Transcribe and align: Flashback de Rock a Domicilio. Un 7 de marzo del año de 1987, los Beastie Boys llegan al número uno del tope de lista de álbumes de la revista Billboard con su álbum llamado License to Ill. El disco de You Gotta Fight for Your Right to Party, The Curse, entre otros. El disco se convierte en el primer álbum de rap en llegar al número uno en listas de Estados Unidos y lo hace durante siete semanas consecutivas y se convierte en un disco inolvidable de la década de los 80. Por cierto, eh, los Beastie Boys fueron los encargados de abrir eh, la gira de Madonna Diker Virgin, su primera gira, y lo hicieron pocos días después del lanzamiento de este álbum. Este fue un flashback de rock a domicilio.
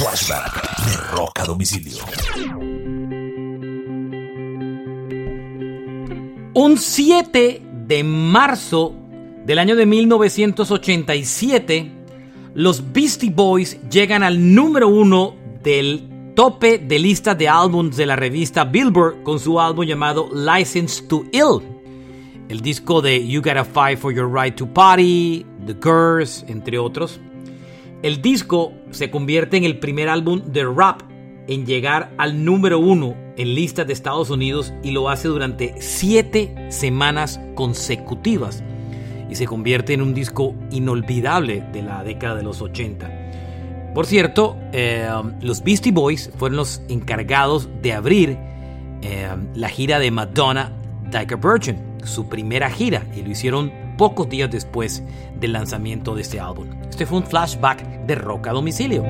Flashback 0.00 0.56
de 0.86 0.96
Rock 1.14 1.40
a 1.40 1.44
Domicilio. 1.44 1.98
Un 6.54 6.78
7 6.78 7.62
de 7.86 8.02
marzo 8.02 8.94
del 9.44 9.58
año 9.58 9.76
de 9.76 9.84
1987, 9.84 11.92
los 12.54 12.94
Beastie 12.94 13.28
Boys 13.28 13.78
llegan 13.90 14.22
al 14.22 14.54
número 14.54 14.88
uno 14.88 15.36
del 15.62 16.32
tope 16.34 16.78
de 16.78 16.98
lista 16.98 17.34
de 17.34 17.50
álbumes 17.50 17.98
de 17.98 18.06
la 18.06 18.16
revista 18.16 18.64
Billboard 18.64 19.22
con 19.22 19.38
su 19.38 19.60
álbum 19.60 19.84
llamado 19.84 20.30
License 20.32 21.02
to 21.08 21.24
Ill. 21.30 21.60
El 22.48 22.62
disco 22.62 23.02
de 23.02 23.28
You 23.28 23.42
Gotta 23.42 23.66
Fight 23.66 23.98
for 23.98 24.14
Your 24.14 24.32
Right 24.32 24.56
to 24.56 24.66
Party, 24.66 25.44
The 25.66 25.78
Curse, 25.78 26.50
entre 26.50 26.78
otros. 26.78 27.20
El 28.02 28.22
disco 28.22 28.72
se 28.90 29.10
convierte 29.10 29.58
en 29.58 29.64
el 29.64 29.78
primer 29.78 30.08
álbum 30.08 30.40
de 30.46 30.64
rap 30.64 31.02
en 31.48 31.66
llegar 31.66 32.14
al 32.16 32.44
número 32.44 32.78
uno 32.78 33.14
en 33.36 33.54
listas 33.54 33.86
de 33.86 33.92
Estados 33.92 34.30
Unidos 34.30 34.72
y 34.82 34.92
lo 34.92 35.10
hace 35.10 35.28
durante 35.28 35.74
siete 35.80 36.54
semanas 36.70 37.40
consecutivas 37.54 38.62
y 39.28 39.34
se 39.34 39.46
convierte 39.46 39.92
en 39.92 40.00
un 40.00 40.14
disco 40.14 40.54
inolvidable 40.70 41.62
de 41.72 41.82
la 41.82 42.02
década 42.02 42.36
de 42.36 42.42
los 42.42 42.62
80. 42.62 43.92
Por 43.94 44.06
cierto, 44.06 44.56
eh, 44.72 45.06
los 45.42 45.62
Beastie 45.62 45.92
Boys 45.92 46.30
fueron 46.38 46.56
los 46.56 46.80
encargados 46.88 47.68
de 47.82 47.92
abrir 47.92 48.38
eh, 49.02 49.28
la 49.54 49.68
gira 49.68 49.98
de 49.98 50.10
Madonna 50.10 50.72
Diker 51.10 51.38
Virgin, 51.38 51.76
su 52.04 52.28
primera 52.28 52.70
gira, 52.70 53.04
y 53.14 53.22
lo 53.22 53.30
hicieron 53.30 53.72
pocos 53.98 54.28
días 54.28 54.50
después 54.50 55.02
del 55.38 55.52
lanzamiento 55.52 56.14
de 56.14 56.22
este 56.22 56.40
álbum. 56.40 56.68
Este 56.88 57.04
fue 57.04 57.18
un 57.18 57.24
flashback 57.24 57.84
de 58.06 58.14
rock 58.14 58.48
a 58.48 58.52
domicilio. 58.52 59.04